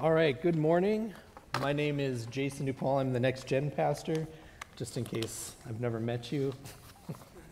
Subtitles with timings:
[0.00, 1.12] All right, good morning.
[1.60, 3.00] My name is Jason DuPaul.
[3.00, 4.28] I'm the next gen pastor,
[4.76, 6.54] just in case I've never met you.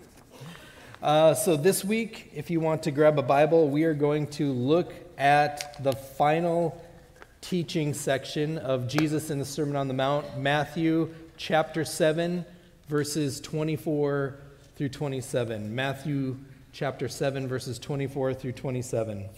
[1.03, 4.53] uh, so, this week, if you want to grab a Bible, we are going to
[4.53, 6.81] look at the final
[7.41, 12.45] teaching section of Jesus in the Sermon on the Mount, Matthew chapter 7,
[12.89, 14.37] verses 24
[14.77, 15.75] through 27.
[15.75, 16.37] Matthew
[16.73, 19.29] chapter 7, verses 24 through 27.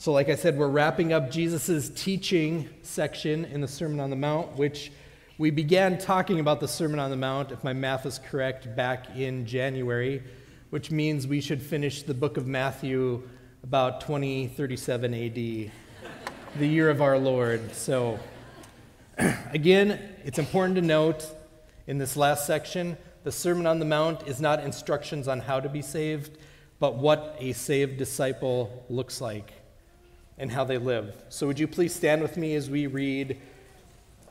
[0.00, 4.16] So, like I said, we're wrapping up Jesus' teaching section in the Sermon on the
[4.16, 4.92] Mount, which
[5.38, 9.16] we began talking about the Sermon on the Mount, if my math is correct, back
[9.16, 10.22] in January,
[10.70, 13.28] which means we should finish the book of Matthew
[13.64, 15.72] about 2037 AD, the
[16.68, 17.74] year of our Lord.
[17.74, 18.20] So,
[19.18, 21.26] again, it's important to note
[21.88, 25.68] in this last section the Sermon on the Mount is not instructions on how to
[25.68, 26.38] be saved,
[26.78, 29.57] but what a saved disciple looks like
[30.38, 31.14] and how they live.
[31.28, 33.38] So, would you please stand with me as we read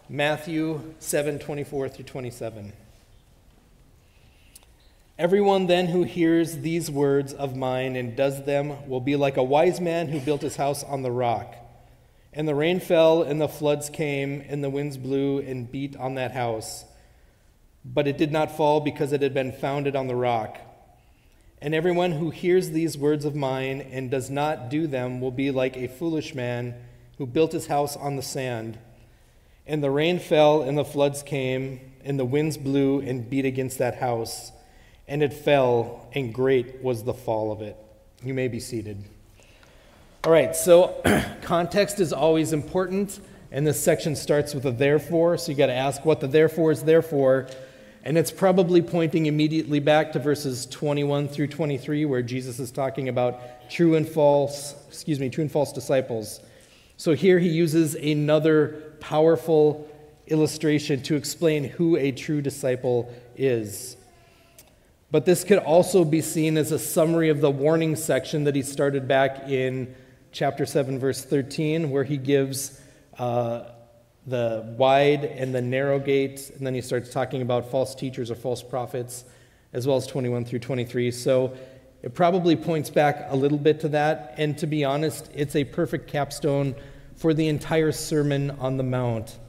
[0.10, 2.74] Matthew 7 24 through 27?
[5.20, 9.44] Everyone then who hears these words of mine and does them will be like a
[9.44, 11.56] wise man who built his house on the rock.
[12.34, 16.14] And the rain fell, and the floods came, and the winds blew and beat on
[16.16, 16.86] that house.
[17.84, 20.60] But it did not fall because it had been founded on the rock.
[21.62, 25.50] And everyone who hears these words of mine and does not do them will be
[25.50, 26.76] like a foolish man
[27.18, 28.78] who built his house on the sand.
[29.66, 33.80] And the rain fell, and the floods came, and the winds blew and beat against
[33.80, 34.52] that house,
[35.08, 37.76] and it fell, and great was the fall of it.
[38.24, 39.04] You may be seated.
[40.24, 41.02] All right, so
[41.42, 43.20] context is always important,
[43.52, 46.72] and this section starts with a therefore, so you got to ask what the therefore
[46.72, 47.48] is there for
[48.04, 53.10] and it's probably pointing immediately back to verses 21 through 23, where Jesus is talking
[53.10, 56.40] about true and false, excuse me, true and false disciples.
[56.96, 59.88] So here he uses another powerful
[60.28, 63.98] illustration to explain who a true disciple is.
[65.10, 68.62] But this could also be seen as a summary of the warning section that he
[68.62, 69.96] started back in
[70.32, 72.82] chapter 7, verse 13, where he gives
[73.18, 73.64] uh,
[74.28, 78.36] the wide and the narrow gate, and then he starts talking about false teachers or
[78.36, 79.24] false prophets,
[79.72, 81.12] as well as 21 through 23.
[81.12, 81.56] So
[82.04, 85.64] it probably points back a little bit to that, and to be honest, it's a
[85.64, 86.76] perfect capstone
[87.16, 89.40] for the entire Sermon on the Mount.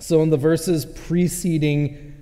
[0.00, 2.14] So, in the verses preceding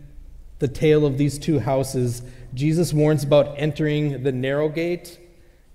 [0.60, 2.22] the tale of these two houses,
[2.54, 5.18] Jesus warns about entering the narrow gate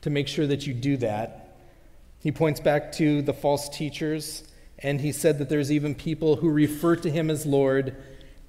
[0.01, 1.57] to make sure that you do that.
[2.19, 4.43] He points back to the false teachers
[4.83, 7.95] and he said that there's even people who refer to him as Lord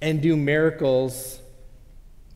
[0.01, 1.39] and do miracles,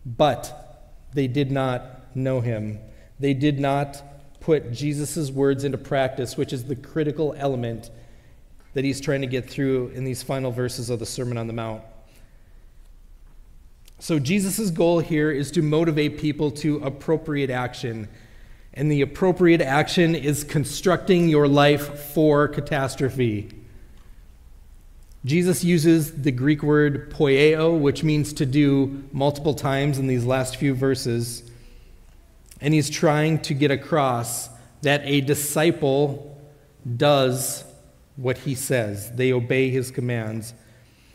[0.06, 2.80] but they did not know him.
[3.20, 4.02] They did not
[4.40, 7.90] put Jesus' words into practice, which is the critical element
[8.74, 11.54] that he's trying to get through in these final verses of the Sermon on the
[11.54, 11.82] Mount.
[14.00, 18.08] So, Jesus' goal here is to motivate people to appropriate action.
[18.76, 23.57] And the appropriate action is constructing your life for catastrophe.
[25.26, 30.56] Jesus uses the Greek word poieo, which means to do multiple times in these last
[30.58, 31.50] few verses.
[32.62, 34.50] And he's trying to get across
[34.82, 36.40] that a disciple
[36.96, 37.64] does
[38.16, 40.54] what he says, they obey his commands.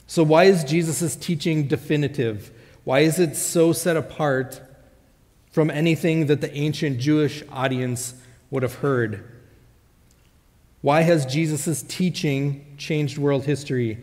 [0.06, 2.50] So, why is Jesus' teaching definitive?
[2.84, 4.60] Why is it so set apart
[5.50, 8.14] from anything that the ancient Jewish audience
[8.50, 9.31] would have heard?
[10.82, 13.98] Why has Jesus' teaching changed world history?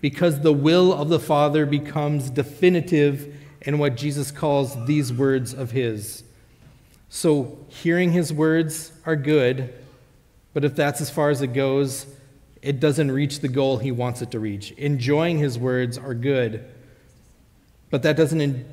[0.00, 5.72] Because the will of the Father becomes definitive in what Jesus calls these words of
[5.72, 6.22] His.
[7.08, 9.74] So, hearing His words are good,
[10.54, 12.06] but if that's as far as it goes,
[12.62, 14.70] it doesn't reach the goal He wants it to reach.
[14.72, 16.64] Enjoying His words are good,
[17.90, 18.64] but that doesn't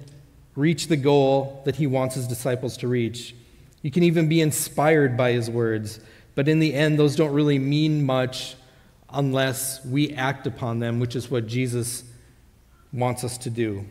[0.55, 3.35] reach the goal that He wants His disciples to reach.
[3.81, 5.99] You can even be inspired by His words
[6.37, 8.53] but in the end, those don't really mean much
[9.09, 12.03] unless we act upon them, which is what Jesus
[12.93, 13.83] wants us to do.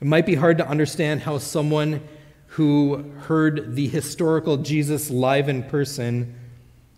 [0.00, 2.06] It might be hard to understand how someone
[2.50, 6.36] who heard the historical Jesus live in person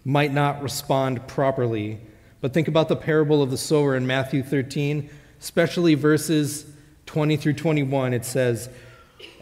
[0.05, 1.99] might not respond properly.
[2.43, 5.09] But think about the parable of the sower in Matthew 13,
[5.41, 6.67] especially verses
[7.07, 8.13] 20 through 21.
[8.13, 8.69] It says,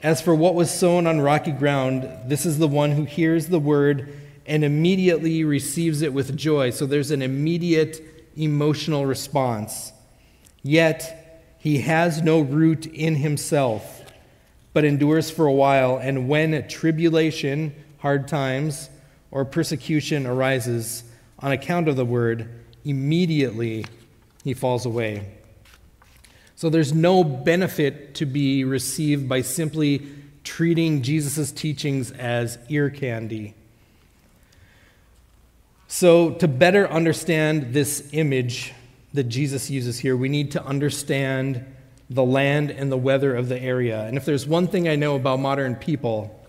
[0.05, 3.58] As for what was sown on rocky ground, this is the one who hears the
[3.58, 6.70] word and immediately receives it with joy.
[6.70, 8.00] So there's an immediate
[8.37, 9.93] emotional response.
[10.62, 14.04] Yet he has no root in himself,
[14.72, 15.98] but endures for a while.
[15.98, 18.88] And when tribulation, hard times,
[19.31, 21.04] or persecution arises
[21.40, 22.49] on account of the word,
[22.84, 23.84] immediately
[24.44, 25.32] he falls away.
[26.54, 30.06] So there's no benefit to be received by simply
[30.44, 33.54] treating Jesus' teachings as ear candy.
[35.88, 38.74] So, to better understand this image
[39.14, 41.64] that Jesus uses here, we need to understand
[42.10, 44.04] the land and the weather of the area.
[44.04, 46.44] And if there's one thing I know about modern people,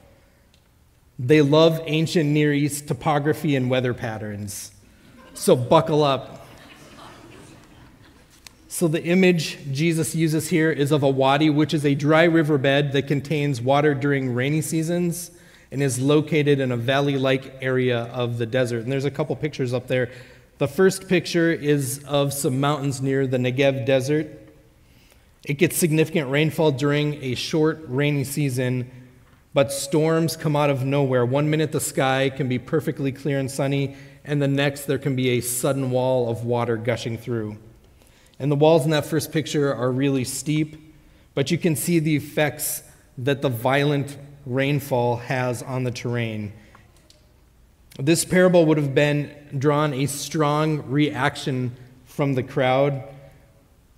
[1.19, 4.71] they love ancient Near East topography and weather patterns.
[5.35, 6.47] So, buckle up.
[8.67, 12.91] So, the image Jesus uses here is of a wadi, which is a dry riverbed
[12.93, 15.29] that contains water during rainy seasons
[15.71, 18.83] and is located in a valley like area of the desert.
[18.83, 20.11] And there's a couple pictures up there.
[20.59, 24.27] The first picture is of some mountains near the Negev desert.
[25.43, 28.89] It gets significant rainfall during a short rainy season,
[29.53, 31.25] but storms come out of nowhere.
[31.25, 35.15] One minute the sky can be perfectly clear and sunny, and the next there can
[35.15, 37.57] be a sudden wall of water gushing through.
[38.39, 40.95] And the walls in that first picture are really steep,
[41.33, 42.83] but you can see the effects
[43.17, 44.17] that the violent
[44.47, 46.53] rainfall has on the terrain.
[47.99, 53.03] This parable would have been drawn a strong reaction from the crowd.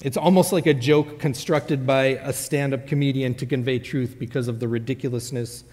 [0.01, 4.47] It's almost like a joke constructed by a stand up comedian to convey truth because
[4.47, 5.65] of the ridiculousness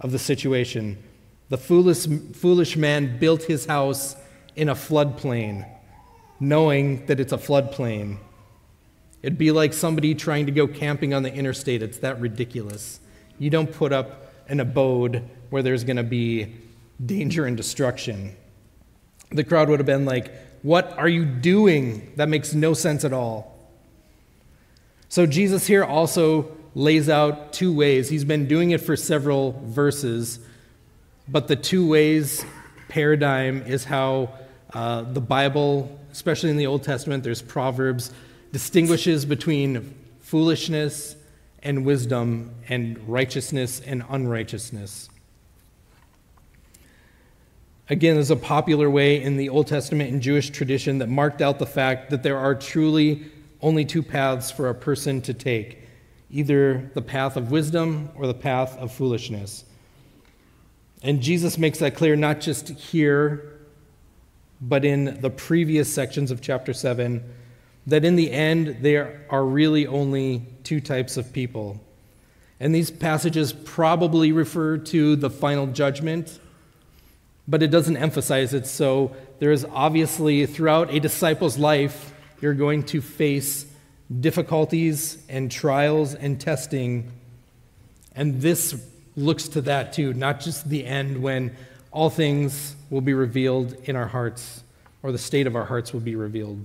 [0.00, 1.02] of the situation.
[1.50, 4.16] The foolish, foolish man built his house
[4.56, 5.68] in a floodplain,
[6.40, 8.18] knowing that it's a floodplain.
[9.22, 11.82] It'd be like somebody trying to go camping on the interstate.
[11.82, 13.00] It's that ridiculous.
[13.38, 16.54] You don't put up an abode where there's going to be
[17.04, 18.36] danger and destruction.
[19.30, 20.32] The crowd would have been like,
[20.62, 22.12] What are you doing?
[22.16, 23.52] That makes no sense at all.
[25.08, 28.08] So, Jesus here also lays out two ways.
[28.08, 30.40] He's been doing it for several verses,
[31.28, 32.44] but the two ways
[32.88, 34.34] paradigm is how
[34.72, 38.12] uh, the Bible, especially in the Old Testament, there's Proverbs,
[38.52, 41.16] distinguishes between foolishness
[41.64, 45.08] and wisdom and righteousness and unrighteousness.
[47.90, 51.58] Again, there's a popular way in the Old Testament and Jewish tradition that marked out
[51.58, 53.26] the fact that there are truly
[53.60, 55.80] only two paths for a person to take
[56.30, 59.64] either the path of wisdom or the path of foolishness.
[61.02, 63.58] And Jesus makes that clear not just here,
[64.60, 67.22] but in the previous sections of chapter 7
[67.86, 71.80] that in the end, there are really only two types of people.
[72.58, 76.38] And these passages probably refer to the final judgment,
[77.46, 78.66] but it doesn't emphasize it.
[78.66, 83.66] So there is obviously, throughout a disciple's life, you're going to face
[84.20, 87.10] difficulties and trials and testing.
[88.14, 88.80] And this
[89.16, 91.56] looks to that too, not just the end when
[91.90, 94.62] all things will be revealed in our hearts,
[95.02, 96.64] or the state of our hearts will be revealed.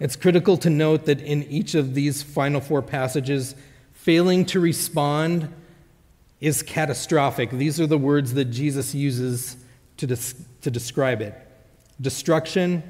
[0.00, 3.54] It's critical to note that in each of these final four passages,
[3.92, 5.52] failing to respond
[6.40, 7.50] is catastrophic.
[7.50, 9.56] These are the words that Jesus uses
[9.96, 11.34] to, des- to describe it
[12.00, 12.82] destruction,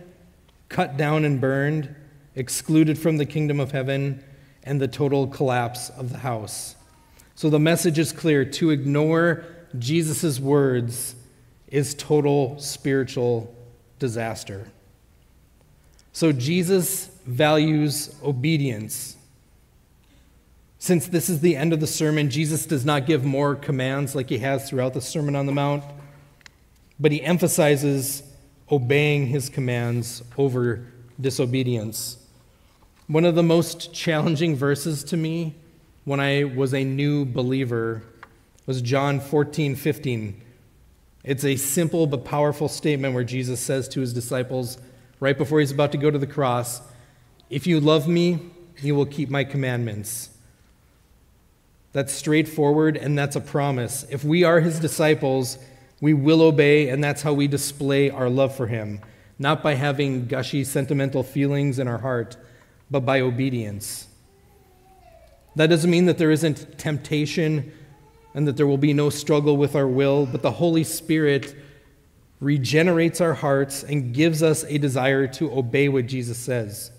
[0.69, 1.95] cut down and burned,
[2.35, 4.23] excluded from the kingdom of heaven,
[4.65, 6.77] and the total collapse of the house.
[7.35, 9.47] So the message is clear to ignore
[9.79, 11.15] Jesus' words
[11.69, 13.55] is total spiritual
[13.99, 14.71] disaster.
[16.13, 19.17] So Jesus values obedience.
[20.79, 24.29] Since this is the end of the sermon, Jesus does not give more commands like
[24.29, 25.85] he has throughout the Sermon on the Mount,
[27.01, 28.23] but he emphasizes
[28.71, 30.87] obeying his commands over
[31.21, 32.19] disobedience.
[33.09, 35.55] One of the most challenging verses to me
[36.05, 38.03] when I was a new believer
[38.67, 40.43] was John 14, 15.
[41.25, 44.79] It's a simple but powerful statement where Jesus says to his disciples,
[45.21, 46.81] right before he's about to go to the cross
[47.51, 48.41] If you love me,
[48.83, 50.31] you will keep my commandments.
[51.93, 54.05] That's straightforward, and that's a promise.
[54.11, 55.59] If we are his disciples,
[56.01, 59.01] we will obey, and that's how we display our love for him.
[59.39, 62.37] Not by having gushy, sentimental feelings in our heart,
[62.91, 64.09] but by obedience.
[65.57, 67.73] That doesn't mean that there isn't temptation
[68.35, 71.57] and that there will be no struggle with our will, but the Holy Spirit
[72.41, 76.91] regenerates our hearts, and gives us a desire to obey what Jesus says.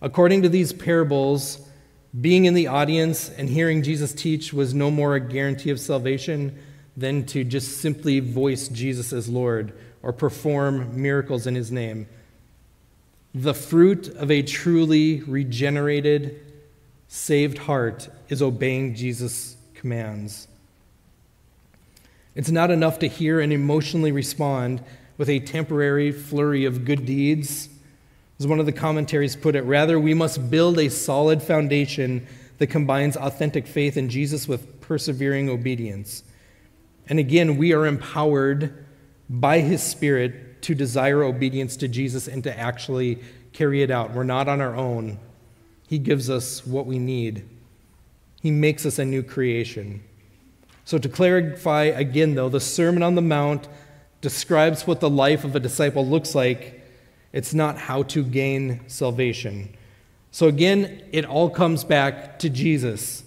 [0.00, 1.60] According to these parables,
[2.18, 6.58] being in the audience and hearing Jesus teach was no more a guarantee of salvation
[6.96, 9.72] than to just simply voice Jesus as Lord
[10.02, 12.06] or perform miracles in his name.
[13.34, 16.40] The fruit of a truly regenerated,
[17.08, 20.48] saved heart is obeying Jesus' commands.
[22.36, 24.84] It's not enough to hear and emotionally respond,
[25.18, 27.70] with a temporary flurry of good deeds.
[28.38, 32.26] As one of the commentaries put it, rather, we must build a solid foundation
[32.58, 36.22] that combines authentic faith in Jesus with persevering obedience.
[37.08, 38.84] And again, we are empowered
[39.30, 43.18] by His Spirit to desire obedience to Jesus and to actually
[43.54, 44.12] carry it out.
[44.12, 45.18] We're not on our own.
[45.88, 47.48] He gives us what we need,
[48.42, 50.02] He makes us a new creation.
[50.86, 53.66] So, to clarify again, though, the Sermon on the Mount
[54.20, 56.80] describes what the life of a disciple looks like.
[57.32, 59.74] It's not how to gain salvation.
[60.30, 63.24] So, again, it all comes back to Jesus.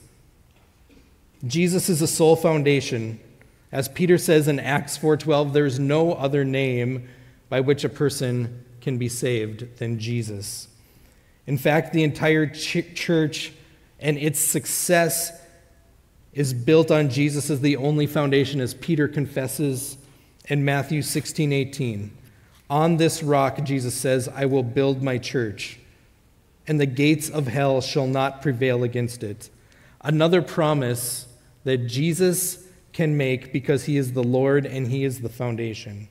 [1.45, 3.19] Jesus is the sole foundation.
[3.73, 7.09] As Peter says in Acts 4:12, there's no other name
[7.49, 10.69] by which a person can be saved than Jesus.
[11.45, 13.51] In fact, the entire ch- church
[13.99, 15.33] and its success
[16.39, 19.97] is built on Jesus as the only foundation, as Peter confesses
[20.47, 22.17] in Matthew 16 18.
[22.69, 25.79] On this rock, Jesus says, I will build my church,
[26.65, 29.49] and the gates of hell shall not prevail against it.
[29.99, 31.27] Another promise
[31.65, 36.07] that Jesus can make because he is the Lord and he is the foundation.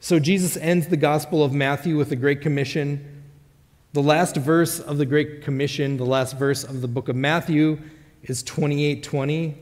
[0.00, 3.22] So Jesus ends the Gospel of Matthew with the Great Commission.
[3.94, 7.78] The last verse of the Great Commission, the last verse of the book of Matthew,
[8.24, 9.56] is 2820.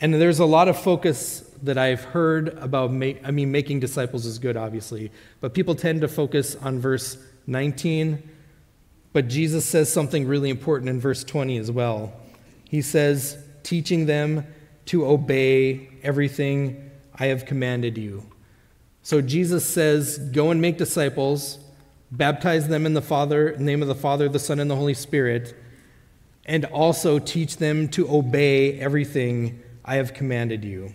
[0.00, 4.38] And there's a lot of focus that I've heard about, I mean, making disciples is
[4.38, 8.22] good, obviously, but people tend to focus on verse 19.
[9.12, 12.12] But Jesus says something really important in verse 20 as well.
[12.68, 14.46] He says, teaching them
[14.86, 18.24] to obey everything I have commanded you.
[19.02, 21.58] So Jesus says, Go and make disciples,
[22.10, 25.54] baptize them in the Father, name of the Father, the Son, and the Holy Spirit,
[26.46, 30.94] and also teach them to obey everything I have commanded you.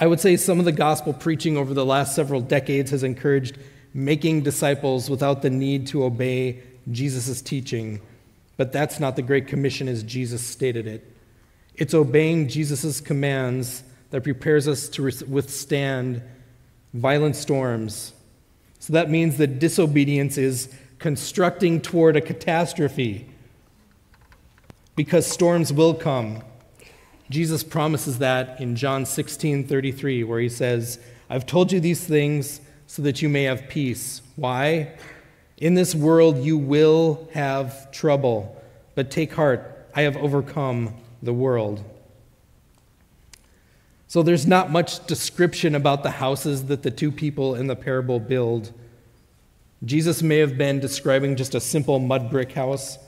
[0.00, 3.58] I would say some of the gospel preaching over the last several decades has encouraged
[3.92, 8.00] making disciples without the need to obey Jesus' teaching,
[8.56, 11.12] but that's not the Great Commission as Jesus stated it.
[11.74, 16.22] It's obeying Jesus' commands that prepares us to withstand
[16.94, 18.12] violent storms.
[18.78, 23.28] So that means that disobedience is constructing toward a catastrophe
[24.98, 26.42] because storms will come.
[27.30, 30.98] Jesus promises that in John 16 33, where he says,
[31.30, 34.22] I've told you these things so that you may have peace.
[34.34, 34.98] Why?
[35.58, 38.60] In this world you will have trouble,
[38.96, 41.84] but take heart, I have overcome the world.
[44.08, 48.18] So there's not much description about the houses that the two people in the parable
[48.18, 48.72] build.
[49.84, 52.98] Jesus may have been describing just a simple mud brick house,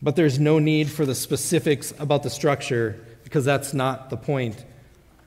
[0.00, 4.64] but there's no need for the specifics about the structure because that's not the point.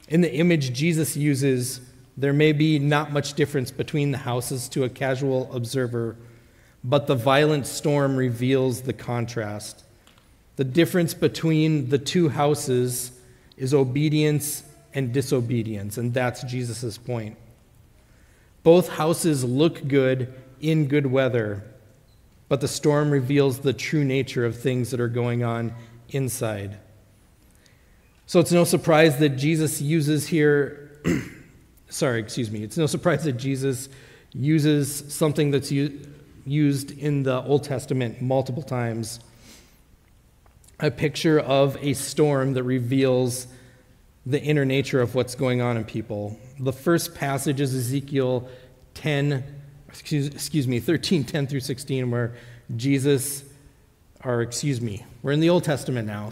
[0.07, 1.81] In the image Jesus uses,
[2.17, 6.15] there may be not much difference between the houses to a casual observer,
[6.83, 9.83] but the violent storm reveals the contrast.
[10.55, 13.11] The difference between the two houses
[13.57, 14.63] is obedience
[14.93, 17.37] and disobedience, and that's Jesus' point.
[18.63, 21.63] Both houses look good in good weather,
[22.51, 25.74] but the storm reveals the true nature of things that are going on
[26.10, 26.77] inside.
[28.25, 31.00] So it's no surprise that Jesus uses here,
[31.89, 33.88] sorry, excuse me, it's no surprise that Jesus
[34.34, 39.22] uses something that's used in the Old Testament multiple times
[40.81, 43.48] a picture of a storm that reveals
[44.25, 46.38] the inner nature of what's going on in people.
[46.60, 48.50] The first passage is Ezekiel
[48.96, 49.61] 10,
[49.91, 52.33] excuse, excuse me, 13, 10 through 16, where
[52.75, 53.43] Jesus,
[54.24, 56.31] or excuse me, we're in the Old Testament now,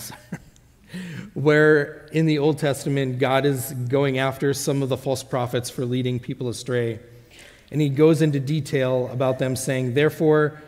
[1.33, 5.85] where in the Old Testament, God is going after some of the false prophets for
[5.85, 6.99] leading people astray.
[7.71, 10.61] And he goes into detail about them, saying, Therefore,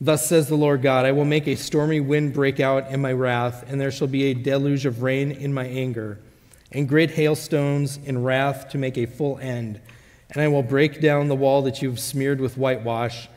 [0.00, 3.12] Thus says the Lord God, I will make a stormy wind break out in my
[3.12, 6.18] wrath, and there shall be a deluge of rain in my anger
[6.74, 9.80] and great hailstones in wrath to make a full end.
[10.30, 13.28] And I will break down the wall that you have smeared with whitewash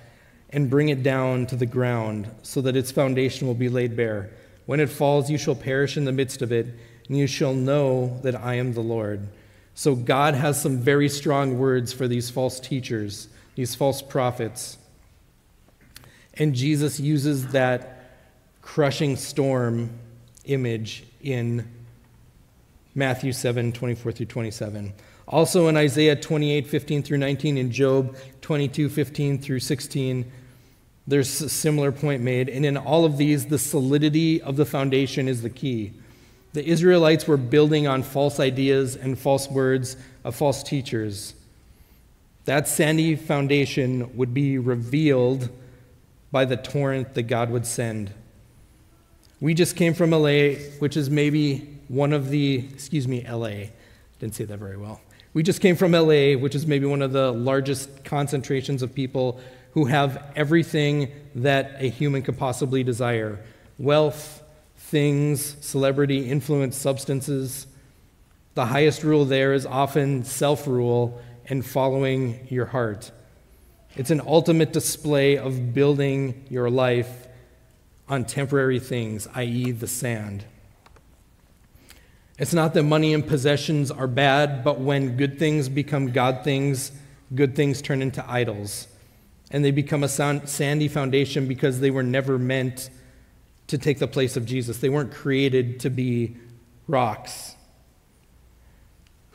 [0.50, 4.30] and bring it down to the ground, so that its foundation will be laid bare.
[4.66, 6.68] When it falls, you shall perish in the midst of it,
[7.08, 9.28] and you shall know that I am the Lord.
[9.76, 14.78] So God has some very strong words for these false teachers, these false prophets.
[16.34, 17.94] And Jesus uses that
[18.62, 19.90] crushing storm
[20.46, 21.68] image in
[22.96, 24.94] Matthew 7, 24 through 27.
[25.28, 30.32] Also in Isaiah 28, 15 through 19, and Job 22, 15 through 16,
[31.06, 32.50] there's a similar point made.
[32.50, 35.94] And in all of these, the solidity of the foundation is the key.
[36.54, 41.34] The Israelites were building on false ideas and false words of false teachers.
[42.46, 45.50] That sandy foundation would be revealed
[46.32, 48.12] by the torrent that God would send.
[49.40, 53.70] We just came from LA, which is maybe one of the, excuse me, LA.
[54.20, 55.02] Didn't say that very well.
[55.34, 59.40] We just came from LA, which is maybe one of the largest concentrations of people
[59.72, 63.40] who have everything that a human could possibly desire
[63.78, 64.42] wealth,
[64.76, 67.68] things, celebrity, influence, substances.
[68.56, 73.12] The highest rule there is often self rule and following your heart.
[73.96, 77.28] It's an ultimate display of building your life
[78.10, 80.46] on temporary things, i.e., the sand.
[82.38, 86.92] It's not that money and possessions are bad, but when good things become God things,
[87.34, 88.88] good things turn into idols.
[89.50, 92.90] And they become a sandy foundation because they were never meant
[93.68, 94.78] to take the place of Jesus.
[94.78, 96.36] They weren't created to be
[96.88, 97.56] rocks.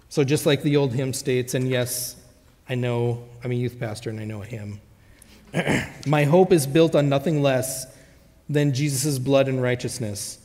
[0.09, 2.17] So, just like the old hymn states, and yes,
[2.69, 4.81] I know I'm a youth pastor and I know a hymn.
[6.07, 7.87] My hope is built on nothing less
[8.49, 10.39] than Jesus' blood and righteousness.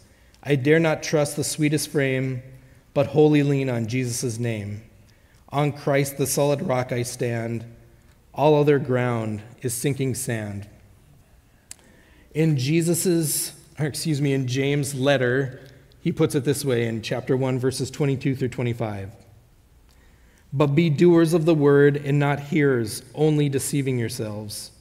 [0.48, 2.42] I dare not trust the sweetest frame,
[2.94, 4.82] but wholly lean on Jesus' name.
[5.50, 7.66] On Christ, the solid rock, I stand.
[8.34, 10.66] All other ground is sinking sand.
[12.34, 15.60] In Jesus's, excuse me, in James' letter,
[16.00, 19.12] he puts it this way in chapter 1, verses 22 through 25.
[20.54, 24.72] But be doers of the word and not hearers, only deceiving yourselves.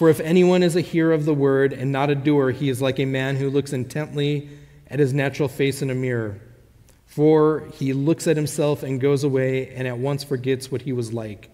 [0.00, 2.80] For if anyone is a hearer of the word and not a doer, he is
[2.80, 4.48] like a man who looks intently
[4.86, 6.40] at his natural face in a mirror.
[7.04, 11.12] For he looks at himself and goes away and at once forgets what he was
[11.12, 11.50] like.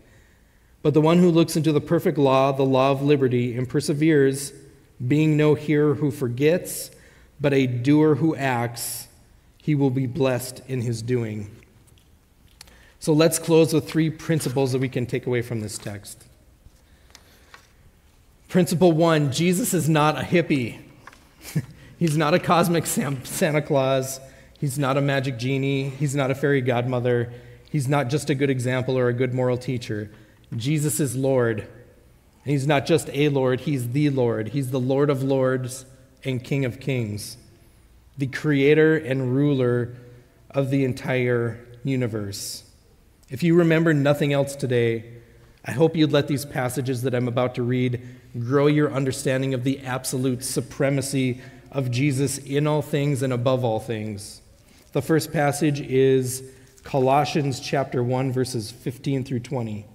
[0.80, 4.52] But the one who looks into the perfect law, the law of liberty, and perseveres,
[5.04, 6.92] being no hearer who forgets,
[7.40, 9.08] but a doer who acts,
[9.60, 11.50] he will be blessed in his doing.
[13.00, 16.22] So let's close with three principles that we can take away from this text.
[18.48, 20.78] Principle one Jesus is not a hippie.
[21.98, 24.20] He's not a cosmic Santa Claus.
[24.58, 25.90] He's not a magic genie.
[25.90, 27.32] He's not a fairy godmother.
[27.70, 30.10] He's not just a good example or a good moral teacher.
[30.54, 31.60] Jesus is Lord.
[31.60, 34.48] And he's not just a Lord, he's the Lord.
[34.48, 35.84] He's the Lord of lords
[36.24, 37.36] and King of kings,
[38.16, 39.96] the creator and ruler
[40.50, 42.62] of the entire universe.
[43.28, 45.15] If you remember nothing else today,
[45.66, 48.00] I hope you'd let these passages that I'm about to read
[48.38, 51.40] grow your understanding of the absolute supremacy
[51.72, 54.42] of Jesus in all things and above all things.
[54.92, 56.44] The first passage is
[56.84, 59.86] Colossians chapter 1 verses 15 through 20.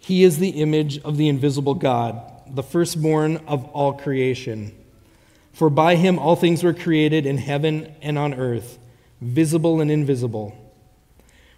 [0.00, 2.20] He is the image of the invisible God,
[2.52, 4.74] the firstborn of all creation.
[5.52, 8.78] For by him all things were created in heaven and on earth,
[9.20, 10.56] visible and invisible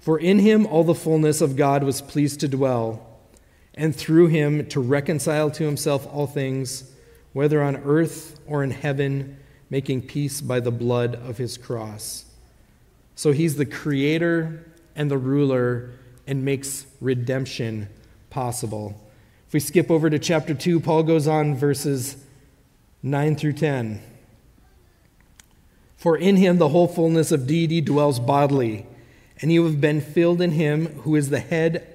[0.00, 3.06] For in him all the fullness of God was pleased to dwell,
[3.74, 6.90] and through him to reconcile to himself all things,
[7.34, 9.36] whether on earth or in heaven,
[9.68, 12.24] making peace by the blood of his cross.
[13.14, 15.92] So he's the creator and the ruler
[16.26, 17.88] and makes redemption
[18.30, 18.98] possible.
[19.46, 22.16] If we skip over to chapter 2, Paul goes on verses
[23.02, 24.00] 9 through 10.
[25.96, 28.86] For in him the whole fullness of deity dwells bodily
[29.40, 31.86] and you have been filled in him who is the head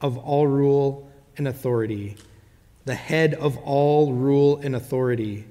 [0.00, 2.16] of all rule and authority.
[2.84, 5.44] The head of all rule and authority.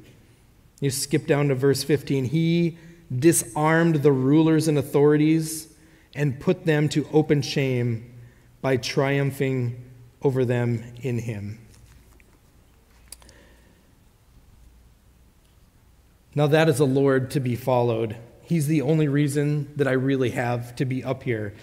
[0.79, 2.25] You skip down to verse 15.
[2.25, 2.77] He
[3.13, 5.73] disarmed the rulers and authorities
[6.15, 8.11] and put them to open shame
[8.61, 9.83] by triumphing
[10.21, 11.59] over them in him.
[16.35, 18.15] Now, that is a Lord to be followed.
[18.45, 21.53] He's the only reason that I really have to be up here.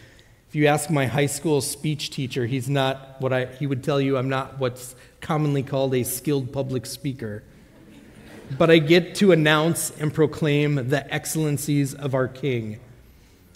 [0.48, 4.00] If you ask my high school speech teacher, he's not what I, he would tell
[4.00, 7.44] you I'm not what's commonly called a skilled public speaker.
[8.58, 12.80] But I get to announce and proclaim the excellencies of our King.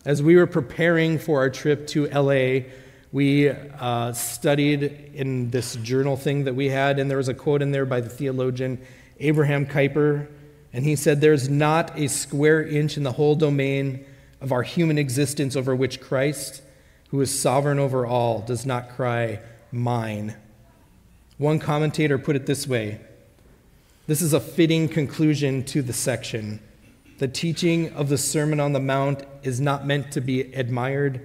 [0.05, 2.69] As we were preparing for our trip to LA,
[3.11, 4.83] we uh, studied
[5.15, 8.01] in this journal thing that we had, and there was a quote in there by
[8.01, 8.79] the theologian
[9.19, 10.29] Abraham Kuyper
[10.75, 14.05] and he said, There's not a square inch in the whole domain
[14.41, 16.63] of our human existence over which Christ,
[17.11, 19.39] who is sovereign over all, does not cry,
[19.71, 20.37] Mine.
[21.39, 23.01] One commentator put it this way
[24.07, 26.61] this is a fitting conclusion to the section.
[27.19, 31.25] The teaching of the Sermon on the Mount is not meant to be admired,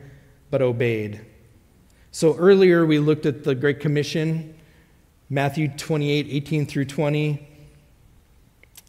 [0.51, 1.19] but obeyed.
[2.11, 4.55] So earlier we looked at the Great Commission,
[5.29, 7.48] Matthew 28 18 through 20.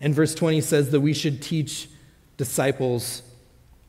[0.01, 1.89] And verse 20 says that we should teach
[2.37, 3.23] disciples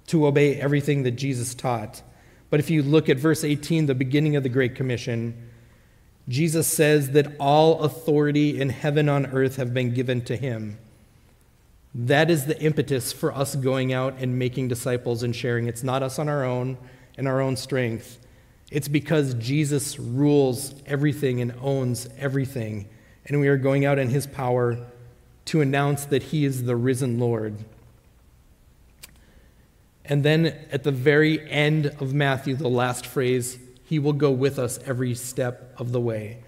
[0.07, 2.01] to obey everything that Jesus taught.
[2.49, 5.49] But if you look at verse 18, the beginning of the Great Commission,
[6.27, 10.77] Jesus says that all authority in heaven on earth have been given to him.
[11.95, 15.67] That is the impetus for us going out and making disciples and sharing.
[15.67, 16.77] It's not us on our own
[17.17, 18.19] and our own strength.
[18.69, 22.87] It's because Jesus rules everything and owns everything.
[23.25, 24.77] And we are going out in his power
[25.51, 27.53] to announce that he is the risen Lord.
[30.05, 34.57] And then at the very end of Matthew, the last phrase, he will go with
[34.57, 36.41] us every step of the way.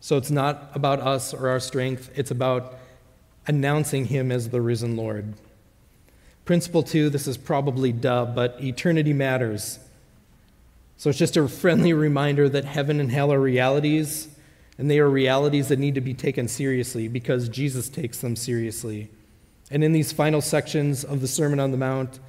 [0.00, 2.78] So it's not about us or our strength, it's about
[3.46, 5.34] announcing him as the risen Lord.
[6.46, 9.78] Principle two, this is probably duh, but eternity matters.
[10.96, 14.28] So it's just a friendly reminder that heaven and hell are realities,
[14.78, 19.10] and they are realities that need to be taken seriously because Jesus takes them seriously.
[19.70, 22.20] And in these final sections of the Sermon on the Mount,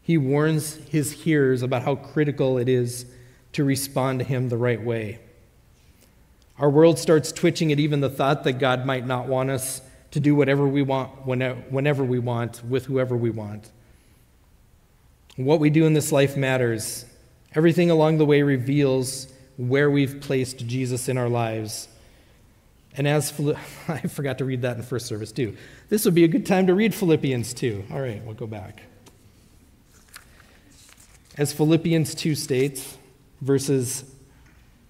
[0.00, 3.04] he warns his hearers about how critical it is
[3.52, 5.20] to respond to him the right way.
[6.58, 10.20] Our world starts twitching at even the thought that God might not want us to
[10.20, 13.70] do whatever we want whenever we want with whoever we want.
[15.36, 17.04] What we do in this life matters.
[17.54, 21.86] Everything along the way reveals where we've placed Jesus in our lives.
[22.96, 23.32] And as
[23.88, 25.56] I forgot to read that in first service too.
[25.90, 27.84] This would be a good time to read Philippians 2.
[27.92, 28.82] All right, we'll go back.
[31.36, 32.96] As Philippians 2 states,
[33.42, 34.04] verses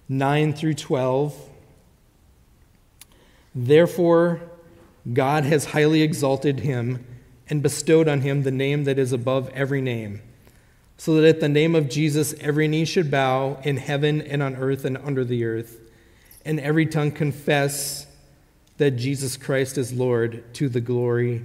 [0.07, 1.49] 9 through 12,
[3.53, 4.41] therefore
[5.11, 7.05] God has highly exalted him
[7.49, 10.21] and bestowed on him the name that is above every name
[11.01, 14.55] so that at the name of Jesus every knee should bow in heaven and on
[14.55, 15.79] earth and under the earth,
[16.45, 18.05] and every tongue confess
[18.77, 21.43] that Jesus Christ is Lord to the glory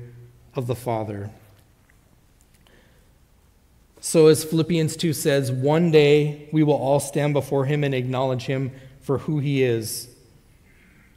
[0.55, 1.31] of the Father.
[3.99, 8.43] So, as Philippians 2 says, one day we will all stand before him and acknowledge
[8.43, 10.07] him for who he is.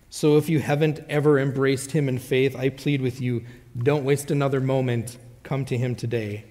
[0.09, 3.43] So, if you haven't ever embraced him in faith, I plead with you
[3.77, 5.17] don't waste another moment.
[5.43, 6.45] Come to him today.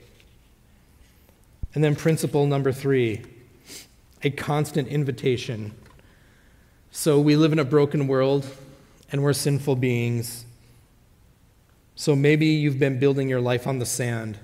[1.74, 3.22] And then principle number three
[4.22, 5.72] a constant invitation.
[6.90, 8.46] So we live in a broken world
[9.12, 10.44] and we're sinful beings.
[11.94, 14.38] So maybe you've been building your life on the sand.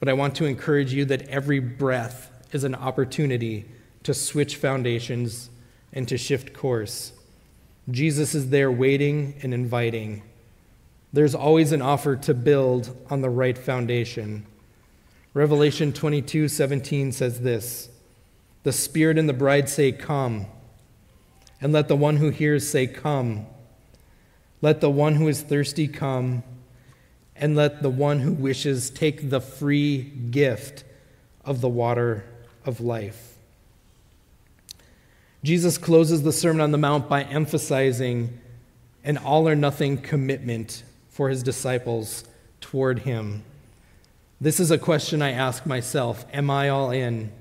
[0.00, 3.64] But I want to encourage you that every breath is an opportunity
[4.02, 5.50] to switch foundations
[5.92, 7.12] and to shift course.
[7.90, 10.22] Jesus is there waiting and inviting.
[11.12, 14.46] There's always an offer to build on the right foundation.
[15.34, 17.90] Revelation 22 17 says this
[18.62, 20.46] The Spirit and the bride say, Come.
[21.60, 23.46] And let the one who hears say, Come.
[24.62, 26.44] Let the one who is thirsty come.
[27.36, 30.84] And let the one who wishes take the free gift
[31.44, 32.24] of the water
[32.64, 33.36] of life.
[35.42, 38.38] Jesus closes the Sermon on the Mount by emphasizing
[39.02, 42.24] an all or nothing commitment for his disciples
[42.60, 43.42] toward him.
[44.40, 47.32] This is a question I ask myself Am I all in?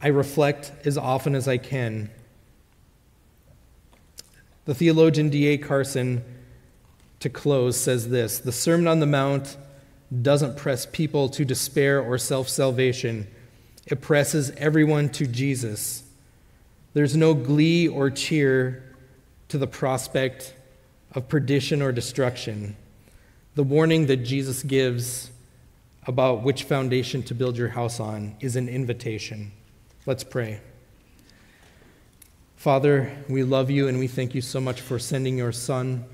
[0.00, 2.10] I reflect as often as I can.
[4.66, 5.58] The theologian D.A.
[5.58, 6.24] Carson,
[7.20, 9.56] to close, says this The Sermon on the Mount
[10.22, 13.26] doesn't press people to despair or self salvation,
[13.86, 16.02] it presses everyone to Jesus.
[16.92, 18.96] There's no glee or cheer
[19.48, 20.54] to the prospect
[21.12, 22.76] of perdition or destruction
[23.56, 25.30] the warning that Jesus gives
[26.06, 29.50] about which foundation to build your house on is an invitation.
[30.04, 30.60] Let's pray.
[32.56, 36.04] Father, we love you and we thank you so much for sending your Son,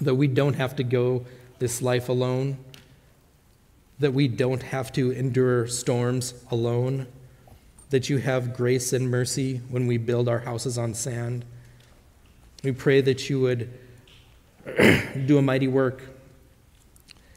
[0.00, 1.26] that we don't have to go
[1.58, 2.56] this life alone,
[3.98, 7.06] that we don't have to endure storms alone,
[7.90, 11.44] that you have grace and mercy when we build our houses on sand.
[12.64, 13.70] We pray that you would
[15.26, 16.15] do a mighty work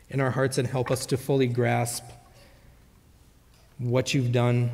[0.09, 2.03] in our hearts and help us to fully grasp
[3.77, 4.71] what you've done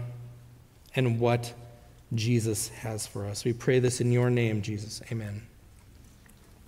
[0.95, 1.53] and what
[2.13, 3.43] Jesus has for us.
[3.43, 5.01] We pray this in your name, Jesus.
[5.11, 5.41] Amen.